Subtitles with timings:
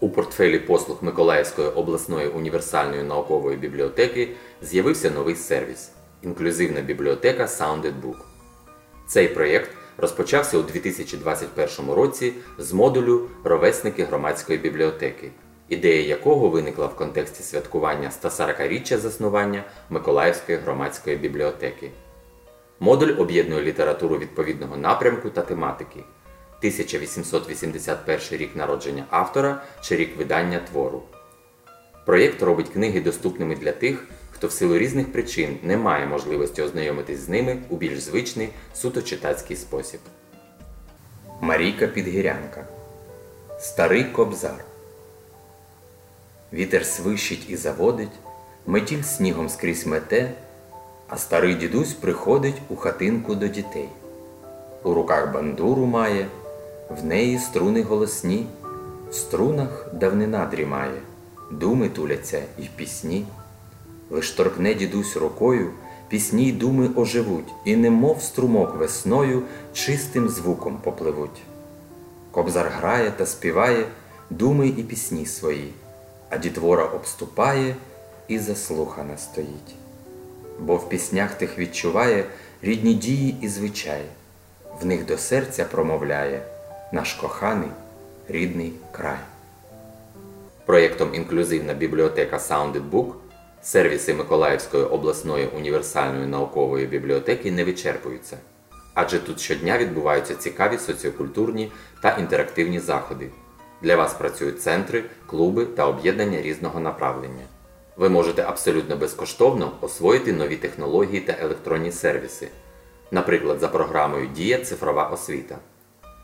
[0.00, 4.28] У портфелі послуг Миколаївської обласної універсальної наукової бібліотеки
[4.62, 5.90] з'явився новий сервіс
[6.22, 8.16] інклюзивна бібліотека Sounded Book.
[9.06, 15.30] Цей проєкт розпочався у 2021 році з модулю Ровесники громадської бібліотеки,
[15.68, 21.90] ідея якого виникла в контексті святкування 140-річчя заснування Миколаївської громадської бібліотеки.
[22.80, 26.04] Модуль об'єднує літературу відповідного напрямку та тематики.
[26.58, 31.02] 1881 рік народження автора чи рік видання твору.
[32.06, 37.18] Проєкт робить книги доступними для тих, хто в силу різних причин не має можливості ознайомитись
[37.18, 40.00] з ними у більш звичний суто читацький спосіб.
[41.40, 42.66] Марійка Підгірянка
[43.60, 44.64] Старий кобзар
[46.52, 48.18] Вітер свищить і заводить,
[48.66, 50.32] метіль снігом скрізь мете,
[51.08, 53.88] а старий дідусь приходить у хатинку до дітей.
[54.82, 56.26] У руках бандуру має,
[56.90, 58.46] в неї струни голосні,
[59.10, 61.00] в струнах давнина дрімає,
[61.50, 63.26] думи туляться й пісні.
[64.10, 65.70] Лиш торкне дідусь рукою,
[66.08, 71.42] пісні й думи оживуть, і немов струмок весною чистим звуком попливуть.
[72.30, 73.86] Кобзар грає та співає
[74.30, 75.72] думи і пісні свої,
[76.30, 77.76] а дітвора обступає
[78.28, 79.74] і заслухана стоїть.
[80.60, 82.24] Бо в піснях тих відчуває
[82.62, 84.08] рідні дії і звичаї,
[84.80, 86.42] в них до серця промовляє
[86.92, 87.70] наш коханий
[88.28, 89.18] рідний край.
[90.66, 93.12] Проєктом Інклюзивна бібліотека Sounded Book
[93.62, 98.36] сервіси Миколаївської обласної універсальної наукової бібліотеки не вичерпуються,
[98.94, 101.72] адже тут щодня відбуваються цікаві соціокультурні
[102.02, 103.28] та інтерактивні заходи.
[103.82, 107.44] Для вас працюють центри, клуби та об'єднання різного направлення.
[107.96, 112.48] Ви можете абсолютно безкоштовно освоїти нові технології та електронні сервіси,
[113.10, 115.58] наприклад, за програмою Дія цифрова освіта,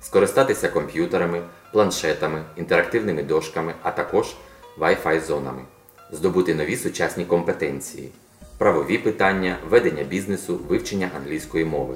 [0.00, 4.26] скористатися комп'ютерами, планшетами, інтерактивними дошками, а також
[4.78, 5.62] Wi-Fi зонами,
[6.12, 8.08] здобути нові сучасні компетенції,
[8.58, 11.94] правові питання, ведення бізнесу, вивчення англійської мови.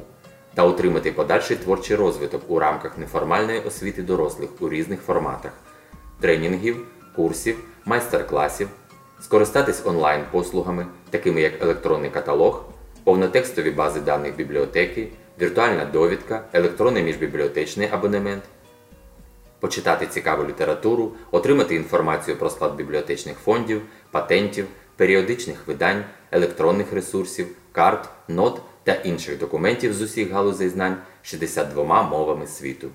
[0.54, 5.52] Та отримати подальший творчий розвиток у рамках неформальної освіти дорослих у різних форматах,
[6.20, 8.68] тренінгів, курсів, майстер-класів,
[9.20, 12.64] скористатись онлайн-послугами, такими як електронний каталог,
[13.04, 15.08] повнотекстові бази даних бібліотеки,
[15.40, 18.42] віртуальна довідка, електронний міжбібліотечний абонемент,
[19.60, 28.08] почитати цікаву літературу, отримати інформацію про склад бібліотечних фондів, патентів, періодичних видань, електронних ресурсів, карт,
[28.28, 32.88] нот та інших документів з усіх галузей знань 62 мовами світу.